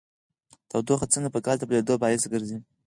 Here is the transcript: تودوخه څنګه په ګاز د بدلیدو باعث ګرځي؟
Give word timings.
تودوخه 0.69 1.05
څنګه 1.13 1.29
په 1.31 1.39
ګاز 1.45 1.57
د 1.59 1.63
بدلیدو 1.69 2.01
باعث 2.01 2.23
ګرځي؟ 2.33 2.57